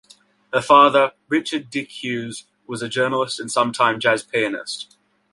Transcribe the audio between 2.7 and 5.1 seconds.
a journalist and sometime jazz pianist.